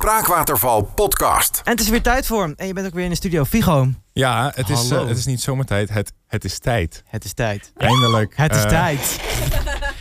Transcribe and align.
Spraakwaterval 0.00 0.82
podcast. 0.94 1.60
En 1.64 1.70
het 1.72 1.80
is 1.80 1.88
weer 1.88 2.02
tijd 2.02 2.26
voor. 2.26 2.52
En 2.56 2.66
je 2.66 2.72
bent 2.72 2.86
ook 2.86 2.94
weer 2.94 3.04
in 3.04 3.10
de 3.10 3.16
studio. 3.16 3.44
Figo, 3.44 3.88
Ja, 4.12 4.52
het 4.54 4.68
is, 4.68 4.76
Hallo. 4.88 5.02
eh, 5.02 5.08
het 5.08 5.18
is 5.18 5.24
niet 5.26 5.40
zomertijd, 5.40 5.88
het, 5.88 6.12
het 6.26 6.44
is 6.44 6.58
tijd. 6.58 7.02
het 7.06 7.24
is 7.24 7.32
tijd. 7.32 7.72
Eindelijk. 7.76 8.32
Het 8.36 8.54
is 8.54 8.62
eh, 8.62 8.68
tijd. 8.68 9.20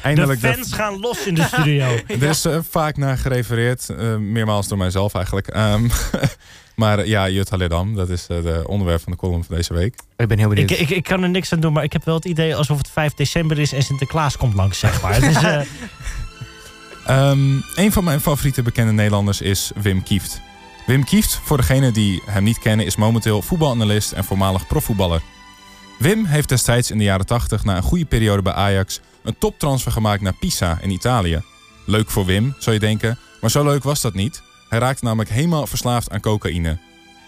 Eindelijk. 0.03 0.41
de 0.41 0.53
fans 0.53 0.73
gaan 0.73 0.99
los 0.99 1.25
in 1.25 1.35
de 1.35 1.43
studio. 1.43 1.85
Er 2.07 2.23
is 2.23 2.45
eh, 2.45 2.57
vaak 2.69 2.97
naar 2.97 3.17
gerefereerd, 3.17 3.89
eh, 3.89 4.15
meermaals 4.15 4.67
door 4.67 4.77
mijzelf 4.77 5.13
eigenlijk. 5.13 5.47
Ehm, 5.47 5.87
maar 6.75 6.99
eh, 6.99 7.05
ja, 7.07 7.29
Jutta 7.29 7.57
Leerdam, 7.57 7.95
dat 7.95 8.09
is 8.09 8.27
het 8.27 8.65
onderwerp 8.65 9.01
van 9.01 9.11
de 9.11 9.17
column 9.17 9.43
van 9.43 9.55
deze 9.55 9.73
week. 9.73 9.95
Ik 10.17 10.27
ben 10.27 10.37
heel 10.37 10.49
benieuwd. 10.49 10.69
ik, 10.71 10.79
ik, 10.79 10.89
ik 10.89 11.03
kan 11.03 11.23
er 11.23 11.29
niks 11.29 11.53
aan 11.53 11.59
doen, 11.59 11.73
maar 11.73 11.83
ik 11.83 11.93
heb 11.93 12.05
wel 12.05 12.15
het 12.15 12.25
idee 12.25 12.55
alsof 12.55 12.77
het 12.77 12.89
5 12.89 13.13
december 13.13 13.59
is 13.59 13.73
en 13.73 13.83
Sinterklaas 13.83 14.37
komt 14.37 14.53
langs, 14.53 14.79
zeg 14.79 15.01
maar. 15.01 15.19
Dus, 15.19 15.35
eh, 15.43 15.61
Ehm, 17.05 17.59
een 17.75 17.91
van 17.91 18.03
mijn 18.03 18.21
favoriete 18.21 18.61
bekende 18.61 18.91
Nederlanders 18.91 19.41
is 19.41 19.71
Wim 19.75 20.03
Kieft. 20.03 20.41
Wim 20.85 21.03
Kieft, 21.03 21.39
voor 21.43 21.57
degenen 21.57 21.93
die 21.93 22.21
hem 22.25 22.43
niet 22.43 22.59
kennen, 22.59 22.85
is 22.85 22.95
momenteel 22.95 23.41
voetbalanalist 23.41 24.11
en 24.11 24.23
voormalig 24.23 24.67
profvoetballer. 24.67 25.21
Wim 25.99 26.25
heeft 26.25 26.49
destijds 26.49 26.91
in 26.91 26.97
de 26.97 27.03
jaren 27.03 27.25
80 27.25 27.63
na 27.63 27.77
een 27.77 27.83
goede 27.83 28.05
periode 28.05 28.41
bij 28.41 28.53
Ajax 28.53 28.99
een 29.23 29.37
toptransfer 29.37 29.91
gemaakt 29.91 30.21
naar 30.21 30.33
Pisa 30.33 30.77
in 30.81 30.89
Italië. 30.89 31.41
Leuk 31.85 32.09
voor 32.09 32.25
Wim, 32.25 32.55
zou 32.59 32.75
je 32.75 32.81
denken, 32.81 33.17
maar 33.41 33.51
zo 33.51 33.63
leuk 33.63 33.83
was 33.83 34.01
dat 34.01 34.13
niet. 34.13 34.41
Hij 34.69 34.79
raakte 34.79 35.03
namelijk 35.03 35.29
helemaal 35.29 35.67
verslaafd 35.67 36.11
aan 36.11 36.19
cocaïne. 36.19 36.77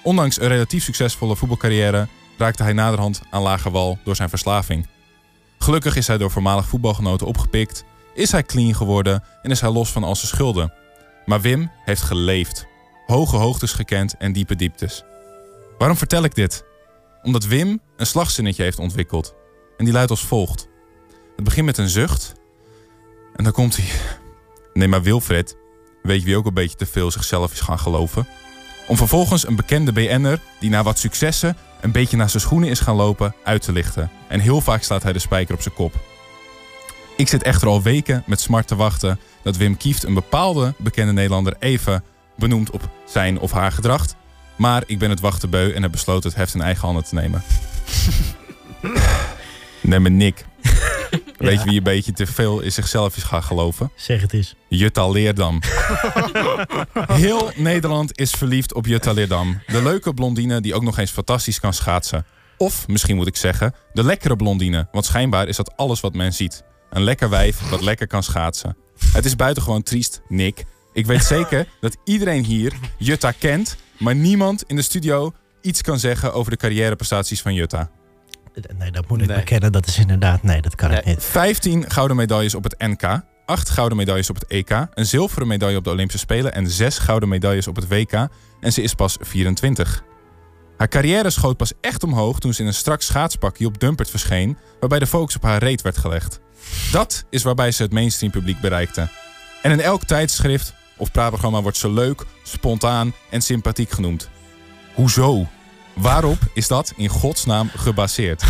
Ondanks 0.03 0.39
een 0.39 0.47
relatief 0.47 0.83
succesvolle 0.83 1.35
voetbalcarrière 1.35 2.07
raakte 2.37 2.63
hij 2.63 2.73
naderhand 2.73 3.21
aan 3.29 3.41
lage 3.41 3.71
wal 3.71 3.99
door 4.03 4.15
zijn 4.15 4.29
verslaving. 4.29 4.87
Gelukkig 5.59 5.95
is 5.95 6.07
hij 6.07 6.17
door 6.17 6.31
voormalig 6.31 6.67
voetbalgenoten 6.67 7.27
opgepikt 7.27 7.85
is 8.17 8.31
hij 8.31 8.43
clean 8.43 8.75
geworden 8.75 9.23
en 9.41 9.51
is 9.51 9.61
hij 9.61 9.71
los 9.71 9.91
van 9.91 10.03
al 10.03 10.15
zijn 10.15 10.27
schulden. 10.27 10.73
Maar 11.25 11.41
Wim 11.41 11.71
heeft 11.85 12.01
geleefd. 12.01 12.65
Hoge 13.05 13.35
hoogtes 13.35 13.73
gekend 13.73 14.15
en 14.17 14.33
diepe 14.33 14.55
dieptes. 14.55 15.03
Waarom 15.77 15.97
vertel 15.97 16.23
ik 16.23 16.35
dit? 16.35 16.65
Omdat 17.23 17.45
Wim 17.45 17.79
een 17.97 18.05
slagzinnetje 18.05 18.63
heeft 18.63 18.79
ontwikkeld. 18.79 19.35
En 19.77 19.85
die 19.85 19.93
luidt 19.93 20.09
als 20.09 20.25
volgt. 20.25 20.67
Het 21.35 21.43
begint 21.43 21.65
met 21.65 21.77
een 21.77 21.89
zucht. 21.89 22.33
En 23.35 23.43
dan 23.43 23.53
komt 23.53 23.77
hij. 23.77 23.85
Nee, 24.73 24.87
maar 24.87 25.01
Wilfred, 25.01 25.57
weet 26.01 26.19
je 26.19 26.25
wie 26.25 26.37
ook 26.37 26.45
een 26.45 26.53
beetje 26.53 26.77
te 26.77 26.85
veel 26.85 27.11
zichzelf 27.11 27.51
is 27.51 27.59
gaan 27.59 27.79
geloven? 27.79 28.27
Om 28.87 28.97
vervolgens 28.97 29.47
een 29.47 29.55
bekende 29.55 29.91
BN'er 29.91 30.41
die 30.59 30.69
na 30.69 30.83
wat 30.83 30.99
successen 30.99 31.57
een 31.81 31.91
beetje 31.91 32.17
naar 32.17 32.29
zijn 32.29 32.41
schoenen 32.41 32.69
is 32.69 32.79
gaan 32.79 32.95
lopen 32.95 33.35
uit 33.43 33.61
te 33.61 33.71
lichten. 33.71 34.11
En 34.27 34.39
heel 34.39 34.61
vaak 34.61 34.83
slaat 34.83 35.03
hij 35.03 35.13
de 35.13 35.19
spijker 35.19 35.55
op 35.55 35.61
zijn 35.61 35.73
kop. 35.73 36.16
Ik 37.17 37.27
zit 37.27 37.43
echter 37.43 37.67
al 37.67 37.81
weken 37.81 38.23
met 38.25 38.41
smart 38.41 38.67
te 38.67 38.75
wachten 38.75 39.19
dat 39.43 39.57
Wim 39.57 39.77
Kieft 39.77 40.03
een 40.03 40.13
bepaalde 40.13 40.73
bekende 40.77 41.13
Nederlander 41.13 41.55
even 41.59 42.03
benoemt 42.35 42.71
op 42.71 42.89
zijn 43.05 43.39
of 43.39 43.51
haar 43.51 43.71
gedrag. 43.71 44.05
Maar 44.55 44.83
ik 44.85 44.99
ben 44.99 45.09
het 45.09 45.19
wachten 45.19 45.49
beu 45.49 45.73
en 45.73 45.81
heb 45.81 45.91
besloten 45.91 46.29
het 46.29 46.37
heft 46.37 46.53
in 46.53 46.61
eigen 46.61 46.85
handen 46.85 47.03
te 47.03 47.15
nemen. 47.15 47.43
Neem 49.81 50.01
me 50.01 50.09
Nick. 50.09 50.45
Weet 51.37 51.59
je 51.59 51.65
wie 51.65 51.77
een 51.77 51.83
beetje 51.83 52.11
te 52.11 52.25
veel 52.25 52.59
in 52.59 52.71
zichzelf 52.71 53.17
is 53.17 53.23
gaan 53.23 53.43
geloven? 53.43 53.91
zeg 53.95 54.21
het 54.21 54.33
eens. 54.33 54.55
Jutta 54.67 55.09
Leerdam. 55.09 55.61
Heel 57.11 57.51
Nederland 57.55 58.19
is 58.19 58.31
verliefd 58.31 58.73
op 58.73 58.85
Jutta 58.85 59.11
Leerdam. 59.11 59.61
De 59.67 59.83
leuke 59.83 60.13
blondine 60.13 60.61
die 60.61 60.75
ook 60.75 60.83
nog 60.83 60.97
eens 60.97 61.11
fantastisch 61.11 61.59
kan 61.59 61.73
schaatsen. 61.73 62.25
Of, 62.57 62.87
misschien 62.87 63.15
moet 63.15 63.27
ik 63.27 63.35
zeggen, 63.35 63.73
de 63.93 64.03
lekkere 64.03 64.35
blondine. 64.35 64.87
Want 64.91 65.05
schijnbaar 65.05 65.47
is 65.47 65.55
dat 65.55 65.77
alles 65.77 65.99
wat 65.99 66.13
men 66.13 66.33
ziet. 66.33 66.63
Een 66.89 67.03
lekker 67.03 67.29
wijf 67.29 67.69
dat 67.69 67.81
lekker 67.81 68.07
kan 68.07 68.23
schaatsen. 68.23 68.77
Het 69.13 69.25
is 69.25 69.35
buitengewoon 69.35 69.83
triest, 69.83 70.21
Nick. 70.27 70.65
Ik 70.93 71.05
weet 71.05 71.23
zeker 71.35 71.67
dat 71.79 71.97
iedereen 72.03 72.43
hier 72.45 72.73
Jutta 72.97 73.31
kent... 73.31 73.75
maar 73.97 74.15
niemand 74.15 74.63
in 74.67 74.75
de 74.75 74.81
studio 74.81 75.31
iets 75.61 75.81
kan 75.81 75.99
zeggen 75.99 76.33
over 76.33 76.51
de 76.51 76.57
carrièreprestaties 76.57 77.41
van 77.41 77.53
Jutta. 77.53 77.89
Nee, 78.77 78.91
dat 78.91 79.09
moet 79.09 79.21
ik 79.21 79.27
Nee. 79.27 79.37
bekennen. 79.37 79.71
Dat 79.71 79.87
is 79.87 79.97
inderdaad... 79.97 80.43
Nee, 80.43 80.61
dat 80.61 80.75
kan 80.75 80.91
ik 80.91 81.05
niet. 81.05 81.23
15 81.23 81.89
gouden 81.91 82.17
medailles 82.17 82.55
op 82.55 82.63
het 82.63 82.75
NK, 82.77 83.21
8 83.45 83.69
gouden 83.69 83.97
medailles 83.97 84.29
op 84.29 84.35
het 84.35 84.47
EK, 84.47 84.87
een 84.93 85.05
zilveren 85.05 85.47
medaille 85.47 85.77
op 85.77 85.83
de 85.83 85.89
Olympische 85.89 86.19
Spelen 86.19 86.53
en 86.53 86.69
6 86.69 86.97
gouden 86.97 87.29
medailles 87.29 87.67
op 87.67 87.75
het 87.75 87.87
WK. 87.87 88.27
En 88.59 88.73
ze 88.73 88.81
is 88.81 88.93
pas 88.93 89.17
24. 89.19 90.03
Haar 90.77 90.87
carrière 90.87 91.29
schoot 91.29 91.57
pas 91.57 91.73
echt 91.81 92.03
omhoog 92.03 92.39
toen 92.39 92.53
ze 92.53 92.61
in 92.61 92.67
een 92.67 92.73
strak 92.73 93.01
schaatspakje 93.01 93.65
op 93.65 93.79
Dumpert 93.79 94.09
verscheen, 94.09 94.57
waarbij 94.79 94.99
de 94.99 95.07
focus 95.07 95.35
op 95.35 95.43
haar 95.43 95.63
reet 95.63 95.81
werd 95.81 95.97
gelegd. 95.97 96.39
Dat 96.91 97.25
is 97.29 97.43
waarbij 97.43 97.71
ze 97.71 97.83
het 97.83 97.91
mainstream 97.91 98.31
publiek 98.31 98.59
bereikte. 98.59 99.09
En 99.61 99.71
in 99.71 99.81
elk 99.81 100.03
tijdschrift 100.03 100.73
of 100.97 101.11
praatprogramma 101.11 101.61
wordt 101.61 101.77
ze 101.77 101.91
leuk, 101.91 102.25
spontaan 102.43 103.13
en 103.29 103.41
sympathiek 103.41 103.91
genoemd. 103.91 104.29
Hoezo? 104.93 105.47
Waarop 105.93 106.37
is 106.53 106.67
dat 106.67 106.93
in 106.95 107.09
godsnaam 107.09 107.69
gebaseerd? 107.75 108.43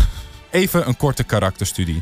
Even 0.52 0.88
een 0.88 0.98
korte 0.98 1.24
karakterstudie. 1.24 2.02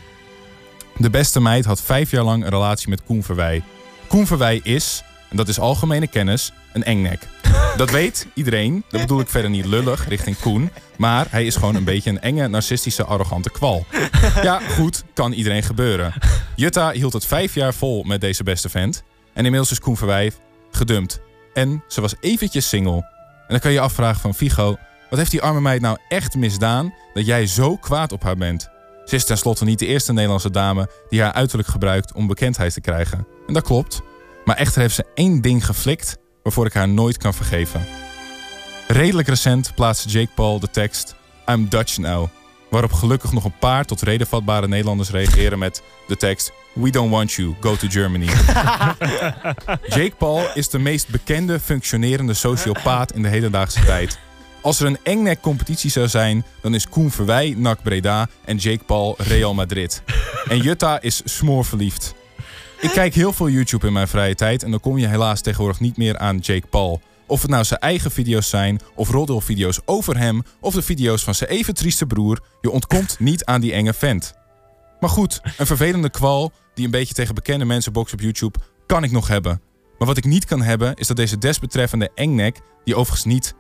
De 0.98 1.10
beste 1.10 1.42
meid 1.42 1.66
had 1.66 1.82
vijf 1.82 2.12
jaar 2.12 2.24
lang 2.24 2.44
een 2.44 2.50
relatie 2.50 2.90
met 2.90 3.04
Koen 3.04 3.24
Verwij. 3.24 3.64
Koen 4.08 4.28
Verwij 4.28 4.60
is, 4.64 5.04
en 5.30 5.38
dat 5.38 5.48
is 5.48 5.60
algemene 5.60 6.08
kennis, 6.08 6.52
een 6.74 6.84
engnek. 6.84 7.28
Dat 7.78 7.92
weet 7.92 8.28
iedereen. 8.34 8.84
Dat 8.90 9.02
bedoel 9.02 9.20
ik 9.20 9.28
verder 9.28 9.50
niet 9.50 9.66
lullig 9.66 10.08
richting 10.08 10.40
Koen. 10.40 10.70
Maar 10.98 11.28
hij 11.30 11.46
is 11.46 11.56
gewoon 11.56 11.76
een 11.76 11.84
beetje 11.84 12.10
een 12.10 12.22
enge, 12.22 12.48
narcistische, 12.48 13.04
arrogante 13.04 13.50
kwal. 13.50 13.86
Ja, 14.42 14.60
goed, 14.60 15.04
kan 15.14 15.32
iedereen 15.32 15.64
gebeuren. 15.64 16.14
Jutta 16.56 16.92
hield 16.92 17.14
het 17.14 17.26
vijf 17.26 17.54
jaar 17.54 17.74
vol 17.74 18.04
met 18.04 18.22
deze 18.22 18.44
beste 18.44 18.70
vent. 18.70 19.04
En 19.34 19.44
inmiddels 19.44 19.72
is 19.72 19.80
Koen 19.80 19.98
Verwij 19.98 20.32
gedumpt. 20.72 21.20
En 21.54 21.84
ze 21.88 22.02
was 22.02 22.16
eventjes 22.20 22.70
single. 22.70 22.96
En 22.96 23.48
dan 23.48 23.60
kan 23.60 23.72
je 23.72 23.78
je 23.78 23.84
afvragen 23.84 24.22
van 24.22 24.34
Figo... 24.34 24.78
wat 25.10 25.20
heeft 25.20 25.32
die 25.32 25.42
arme 25.42 25.62
meid 25.62 25.82
nou 25.82 25.98
echt 26.10 26.36
misdaan... 26.36 26.94
dat 27.14 27.26
jij 27.26 27.48
zo 27.48 27.78
kwaad 27.78 28.12
op 28.12 28.24
haar 28.24 28.38
bent? 28.38 28.70
Ze 29.06 29.16
is 29.16 29.26
tenslotte 29.26 29.66
niet 29.66 29.80
de 29.80 29.86
eerste 29.86 30.14
Nederlandse 30.14 30.52
dame... 30.52 30.90
die 31.10 31.22
haar 31.22 31.34
uiterlijk 31.34 31.70
gebruikt 31.70 32.14
om 32.14 32.28
bekendheid 32.28 32.74
te 32.74 32.82
krijgen. 32.82 33.28
En 33.48 33.54
dat 33.54 33.64
klopt. 33.64 34.02
Maar 34.46 34.56
echter 34.56 34.82
heeft 34.82 34.96
ze 34.96 35.06
één 35.14 35.42
ding 35.42 35.66
geflikt... 35.66 36.18
waarvoor 36.46 36.66
ik 36.66 36.74
haar 36.74 36.90
nooit 36.90 37.18
kan 37.18 37.34
vergeven. 37.34 37.86
Redelijk 38.88 39.28
recent 39.28 39.72
plaatste 39.76 40.10
Jake 40.10 40.30
Paul 40.36 40.60
de 40.60 40.70
tekst... 40.70 41.16
I'm 41.46 41.70
Dutch 41.70 41.98
now... 41.98 42.28
waarop 42.70 42.94
gelukkig 42.94 43.32
nog 43.32 43.44
een 43.44 43.58
paar 43.60 43.86
tot 43.86 44.02
redenvatbare 44.02 44.68
Nederlanders 44.68 45.10
reageren 45.10 45.60
met 45.60 45.82
de 46.08 46.18
tekst... 46.18 46.52
We 46.74 46.90
don't 46.90 47.12
want 47.12 47.32
you, 47.32 47.56
go 47.60 47.76
to 47.76 47.88
Germany. 47.88 48.26
Jake 49.96 50.14
Paul 50.18 50.48
is 50.54 50.70
de 50.70 50.80
meest 50.80 51.10
bekende 51.10 51.60
functionerende 51.60 52.34
sociopaat 52.34 53.12
in 53.12 53.22
de 53.22 53.28
hedendaagse 53.28 53.86
tijd. 53.86 54.20
Als 54.62 54.80
er 54.80 54.86
een 54.86 54.98
engnek 55.04 55.42
competitie 55.42 55.92
zou 55.92 56.08
zijn, 56.08 56.46
dan 56.62 56.74
is 56.74 56.90
Koen 56.90 57.12
Verwij 57.12 57.54
NAC 57.58 57.84
Breda 57.84 58.28
en 58.46 58.58
Jake 58.58 58.84
Paul 58.84 59.16
Real 59.18 59.54
Madrid. 59.54 60.04
En 60.48 60.58
Jutta 60.58 61.02
is 61.02 61.22
smoorverliefd. 61.24 62.16
Ik 62.80 62.90
kijk 62.90 63.14
heel 63.14 63.34
veel 63.34 63.50
YouTube 63.50 63.88
in 63.88 63.94
mijn 63.94 64.08
vrije 64.08 64.36
tijd 64.36 64.64
en 64.64 64.72
dan 64.72 64.80
kom 64.80 64.98
je 64.98 65.08
helaas 65.08 65.42
tegenwoordig 65.42 65.80
niet 65.80 65.98
meer 65.98 66.18
aan 66.18 66.38
Jake 66.38 66.68
Paul. 66.68 67.02
Of 67.28 67.42
het 67.42 67.52
nou 67.52 67.64
zijn 67.64 67.80
eigen 67.80 68.12
video's 68.12 68.50
zijn, 68.50 68.80
of 68.96 69.10
roddelvideo's 69.10 69.80
over 69.86 70.18
hem, 70.18 70.44
of 70.60 70.74
de 70.74 70.82
video's 70.82 71.24
van 71.24 71.36
zijn 71.36 71.50
even 71.50 71.74
trieste 71.74 72.06
broer, 72.06 72.40
je 72.62 72.72
ontkomt 72.72 73.20
niet 73.20 73.46
aan 73.46 73.62
die 73.62 73.74
enge 73.74 73.94
vent. 73.94 74.34
Maar 75.00 75.10
goed, 75.10 75.42
een 75.58 75.66
vervelende 75.66 76.10
kwal 76.10 76.52
die 76.74 76.86
een 76.86 76.92
beetje 76.92 77.14
tegen 77.14 77.36
bekende 77.36 77.66
mensen 77.66 77.94
bokst 77.94 78.14
op 78.14 78.20
YouTube, 78.20 78.60
kan 78.86 79.04
ik 79.04 79.12
nog 79.12 79.28
hebben. 79.28 79.62
Maar 79.98 80.08
wat 80.08 80.18
ik 80.18 80.26
niet 80.26 80.46
kan 80.46 80.62
hebben, 80.62 80.96
is 80.96 81.08
dat 81.08 81.18
deze 81.18 81.38
desbetreffende 81.38 82.12
engnek, 82.16 82.60
die 82.84 82.96
overigens 82.96 83.34
niet 83.34 83.56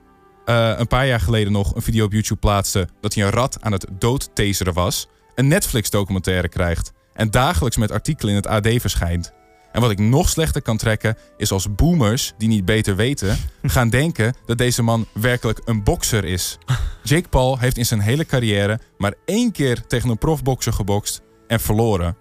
eh, 0.45 0.73
een 0.77 0.87
paar 0.87 1.07
jaar 1.07 1.19
geleden 1.19 1.51
nog 1.51 1.75
een 1.75 1.81
video 1.81 2.05
op 2.05 2.11
YouTube 2.11 2.39
plaatste 2.39 2.87
dat 3.01 3.13
hij 3.13 3.23
een 3.23 3.29
rat 3.29 3.57
aan 3.61 3.71
het 3.71 3.85
doodtaseren 3.99 4.73
was, 4.73 5.07
een 5.35 5.47
Netflix-documentaire 5.47 6.49
krijgt 6.49 6.91
en 7.15 7.31
dagelijks 7.31 7.77
met 7.77 7.91
artikelen 7.91 8.29
in 8.29 8.41
het 8.41 8.47
AD 8.47 8.81
verschijnt. 8.81 9.33
En 9.71 9.81
wat 9.81 9.91
ik 9.91 9.99
nog 9.99 10.29
slechter 10.29 10.61
kan 10.61 10.77
trekken, 10.77 11.17
is 11.37 11.51
als 11.51 11.75
boomers, 11.75 12.33
die 12.37 12.47
niet 12.47 12.65
beter 12.65 12.95
weten, 12.95 13.37
gaan 13.63 13.89
denken 13.89 14.35
dat 14.45 14.57
deze 14.57 14.81
man 14.81 15.05
werkelijk 15.13 15.61
een 15.65 15.83
bokser 15.83 16.23
is. 16.23 16.57
Jake 17.03 17.29
Paul 17.29 17.59
heeft 17.59 17.77
in 17.77 17.85
zijn 17.85 17.99
hele 17.99 18.25
carrière 18.25 18.79
maar 18.97 19.13
één 19.25 19.51
keer 19.51 19.87
tegen 19.87 20.09
een 20.09 20.17
profbokser 20.17 20.73
gebokst 20.73 21.21
en 21.47 21.59
verloren. 21.59 22.17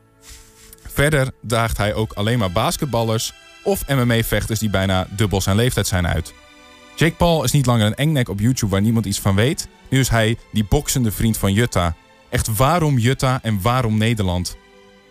Verder 0.86 1.30
daagt 1.42 1.76
hij 1.76 1.94
ook 1.94 2.12
alleen 2.12 2.38
maar 2.38 2.52
basketballers 2.52 3.32
of 3.62 3.88
MMA-vechters 3.88 4.58
die 4.58 4.70
bijna 4.70 5.06
dubbel 5.10 5.40
zijn 5.40 5.56
leeftijd 5.56 5.86
zijn 5.86 6.06
uit. 6.06 6.34
Jake 6.96 7.14
Paul 7.14 7.44
is 7.44 7.52
niet 7.52 7.66
langer 7.66 7.86
een 7.86 7.94
engnek 7.94 8.28
op 8.28 8.40
YouTube 8.40 8.72
waar 8.72 8.80
niemand 8.80 9.06
iets 9.06 9.20
van 9.20 9.34
weet. 9.34 9.68
Nu 9.90 9.98
is 9.98 10.08
hij 10.08 10.38
die 10.52 10.64
boksende 10.64 11.12
vriend 11.12 11.36
van 11.36 11.52
Jutta. 11.52 11.96
Echt 12.30 12.56
waarom 12.56 12.98
Jutta 12.98 13.38
en 13.42 13.62
waarom 13.62 13.98
Nederland? 13.98 14.56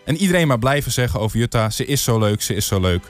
En 0.05 0.17
iedereen 0.17 0.47
maar 0.47 0.59
blijven 0.59 0.91
zeggen 0.91 1.19
over 1.19 1.37
Jutta, 1.37 1.69
ze 1.69 1.85
is 1.85 2.03
zo 2.03 2.19
leuk, 2.19 2.41
ze 2.41 2.55
is 2.55 2.67
zo 2.67 2.79
leuk. 2.79 3.03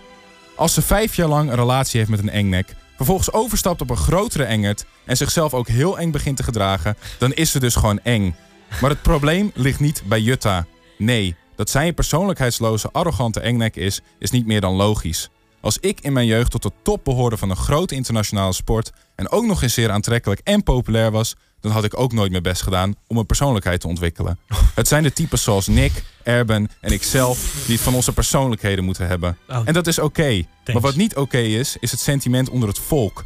Als 0.55 0.73
ze 0.73 0.81
vijf 0.81 1.15
jaar 1.15 1.27
lang 1.27 1.49
een 1.49 1.55
relatie 1.55 1.99
heeft 1.99 2.11
met 2.11 2.19
een 2.19 2.29
engnek, 2.29 2.75
vervolgens 2.95 3.31
overstapt 3.31 3.81
op 3.81 3.89
een 3.89 3.97
grotere 3.97 4.43
engert 4.43 4.85
en 5.05 5.17
zichzelf 5.17 5.53
ook 5.53 5.67
heel 5.67 5.99
eng 5.99 6.11
begint 6.11 6.37
te 6.37 6.43
gedragen, 6.43 6.97
dan 7.19 7.33
is 7.33 7.51
ze 7.51 7.59
dus 7.59 7.75
gewoon 7.75 7.99
eng. 7.99 8.35
Maar 8.81 8.89
het 8.89 9.01
probleem 9.01 9.51
ligt 9.53 9.79
niet 9.79 10.03
bij 10.05 10.19
Jutta. 10.19 10.65
Nee, 10.97 11.35
dat 11.55 11.69
zij 11.69 11.87
een 11.87 11.93
persoonlijkheidsloze, 11.93 12.89
arrogante 12.91 13.39
engnek 13.39 13.75
is, 13.75 14.01
is 14.19 14.31
niet 14.31 14.45
meer 14.45 14.61
dan 14.61 14.73
logisch. 14.73 15.29
Als 15.61 15.77
ik 15.79 15.99
in 16.01 16.13
mijn 16.13 16.25
jeugd 16.25 16.51
tot 16.51 16.63
de 16.63 16.71
top 16.81 17.03
behoorde 17.03 17.37
van 17.37 17.49
een 17.49 17.55
grote 17.55 17.95
internationale 17.95 18.53
sport 18.53 18.91
en 19.15 19.29
ook 19.29 19.45
nog 19.45 19.61
eens 19.61 19.73
zeer 19.73 19.91
aantrekkelijk 19.91 20.41
en 20.43 20.63
populair 20.63 21.11
was, 21.11 21.35
dan 21.63 21.71
had 21.71 21.83
ik 21.83 21.99
ook 21.99 22.13
nooit 22.13 22.31
mijn 22.31 22.43
best 22.43 22.61
gedaan 22.61 22.95
om 23.07 23.17
een 23.17 23.25
persoonlijkheid 23.25 23.81
te 23.81 23.87
ontwikkelen. 23.87 24.39
Het 24.75 24.87
zijn 24.87 25.03
de 25.03 25.13
types 25.13 25.43
zoals 25.43 25.67
Nick, 25.67 26.03
Erben 26.23 26.69
en 26.81 26.91
ikzelf 26.91 27.63
die 27.65 27.75
het 27.75 27.83
van 27.83 27.95
onze 27.95 28.13
persoonlijkheden 28.13 28.83
moeten 28.83 29.07
hebben. 29.07 29.37
Oh. 29.49 29.61
En 29.65 29.73
dat 29.73 29.87
is 29.87 29.99
oké. 29.99 30.43
Maar 30.65 30.81
wat 30.81 30.95
niet 30.95 31.15
oké 31.15 31.37
is, 31.37 31.77
is 31.79 31.91
het 31.91 31.99
sentiment 31.99 32.49
onder 32.49 32.69
het 32.69 32.79
volk. 32.79 33.25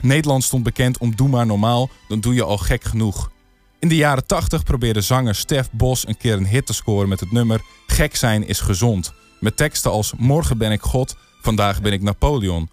Nederland 0.00 0.44
stond 0.44 0.62
bekend 0.62 0.98
om 0.98 1.16
doe 1.16 1.28
maar 1.28 1.46
normaal, 1.46 1.90
dan 2.08 2.20
doe 2.20 2.34
je 2.34 2.42
al 2.42 2.58
gek 2.58 2.84
genoeg. 2.84 3.30
In 3.78 3.88
de 3.88 3.96
jaren 3.96 4.26
80 4.26 4.62
probeerde 4.62 5.00
zanger 5.00 5.34
Stef 5.34 5.68
Bos 5.70 6.08
een 6.08 6.16
keer 6.16 6.36
een 6.36 6.46
hit 6.46 6.66
te 6.66 6.72
scoren 6.72 7.08
met 7.08 7.20
het 7.20 7.32
nummer 7.32 7.60
Gek 7.86 8.16
zijn 8.16 8.46
is 8.46 8.60
gezond. 8.60 9.12
Met 9.40 9.56
teksten 9.56 9.90
als 9.90 10.12
Morgen 10.16 10.58
ben 10.58 10.72
ik 10.72 10.80
God, 10.80 11.16
vandaag 11.40 11.80
ben 11.80 11.92
ik 11.92 12.02
Napoleon. 12.02 12.68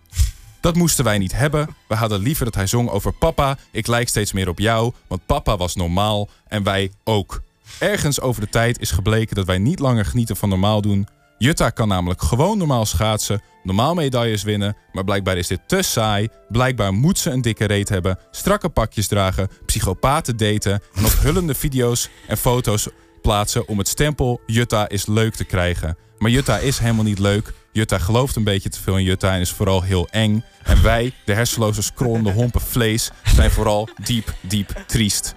Dat 0.62 0.76
moesten 0.76 1.04
wij 1.04 1.18
niet 1.18 1.36
hebben. 1.36 1.76
We 1.88 1.96
hadden 1.96 2.20
liever 2.20 2.46
dat 2.46 2.56
hij 2.56 2.68
zong 2.68 2.90
over 2.90 3.14
papa, 3.14 3.58
ik 3.72 3.88
lijk 3.88 4.08
steeds 4.08 4.34
meer 4.34 4.50
op 4.50 4.60
jou, 4.60 4.94
want 5.08 5.26
papa 5.26 5.58
was 5.58 5.76
normaal 5.76 6.30
en 6.48 6.64
wij 6.64 6.92
ook. 7.04 7.42
Ergens 7.80 8.22
over 8.22 8.42
de 8.42 8.50
tijd 8.50 8.80
is 8.80 8.92
gebleken 8.92 9.36
dat 9.36 9.46
wij 9.46 9.58
niet 9.58 9.80
langer 9.80 10.06
genieten 10.06 10.36
van 10.36 10.50
normaal 10.50 10.82
doen. 10.82 11.08
Jutta 11.38 11.70
kan 11.70 11.88
namelijk 11.88 12.22
gewoon 12.22 12.58
normaal 12.58 12.86
schaatsen, 12.86 13.42
normaal 13.64 13.94
medailles 13.94 14.44
winnen, 14.44 14.76
maar 14.92 15.04
blijkbaar 15.04 15.38
is 15.38 15.48
dit 15.48 15.60
te 15.68 15.82
saai. 15.82 16.28
Blijkbaar 16.50 16.94
moet 16.94 17.20
ze 17.20 17.30
een 17.30 17.42
dikke 17.42 17.66
reet 17.66 17.90
hebben, 17.90 18.20
strakke 18.32 18.70
pakjes 18.70 19.08
dragen, 19.08 19.50
psychopaten 19.66 20.38
daten 20.38 20.82
en 20.94 21.06
op 21.06 21.12
hullende 21.22 21.54
video's 21.54 22.10
en 22.28 22.38
foto's 22.38 22.88
plaatsen 23.22 23.68
om 23.68 23.78
het 23.78 23.88
stempel 23.88 24.42
Jutta 24.46 24.90
is 24.90 25.06
leuk 25.06 25.36
te 25.36 25.44
krijgen. 25.44 25.98
Maar 26.18 26.32
Jutta 26.32 26.58
is 26.58 26.80
helemaal 26.80 27.04
niet 27.04 27.20
leuk. 27.20 27.54
Jutta 27.72 27.98
gelooft 27.98 28.36
een 28.36 28.44
beetje 28.44 28.70
te 28.70 28.80
veel 28.82 28.98
in 28.98 29.04
Jutta 29.04 29.34
en 29.34 29.40
is 29.40 29.52
vooral 29.52 29.82
heel 29.82 30.08
eng. 30.12 30.44
En 30.64 30.84
wij, 30.84 31.14
de 31.26 31.34
hersenloze 31.34 31.82
scrollende 31.82 32.32
hompen 32.32 32.62
vlees, 32.62 33.12
zijn 33.36 33.52
vooral 33.52 33.90
diep, 34.04 34.34
diep 34.42 34.84
triest. 34.86 35.36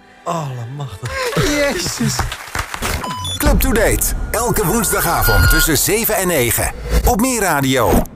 Jezus. 1.35 2.17
Club 3.37 3.61
to 3.61 3.73
Date. 3.73 4.15
Elke 4.31 4.67
woensdagavond 4.67 5.51
tussen 5.51 5.79
7 5.79 6.17
en 6.17 6.27
9. 6.27 6.73
Op 7.05 7.21
Meer 7.21 7.41
Radio. 7.41 8.12